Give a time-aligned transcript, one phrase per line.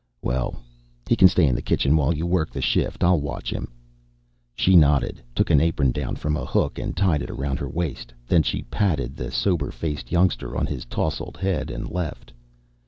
[0.23, 0.55] "Well,
[1.07, 3.03] he can stay in the kitchen while you work the shift.
[3.03, 3.71] I'll watch him."
[4.55, 8.11] She nodded, took an apron down from a hook and tied it around her waist.
[8.25, 12.33] Then she patted the sober faced youngster on his tousled head and left.